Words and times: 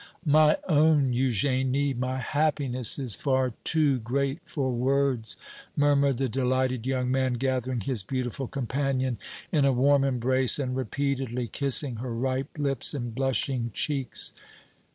"My 0.25 0.57
own 0.67 1.13
Eugénie, 1.13 1.95
my 1.95 2.17
happiness 2.17 2.97
is 2.97 3.13
far 3.13 3.53
too 3.63 3.99
great 3.99 4.39
for 4.45 4.71
words!" 4.71 5.37
murmured 5.75 6.17
the 6.17 6.27
delighted 6.27 6.87
young 6.87 7.11
man, 7.11 7.33
gathering 7.33 7.81
his 7.81 8.01
beautiful 8.01 8.47
companion 8.47 9.19
in 9.51 9.63
a 9.63 9.71
warm 9.71 10.03
embrace 10.03 10.57
and 10.57 10.75
repeatedly 10.75 11.45
kissing 11.47 11.97
her 11.97 12.15
ripe 12.15 12.49
lips 12.57 12.95
and 12.95 13.13
blushing 13.13 13.69
cheeks. 13.75 14.33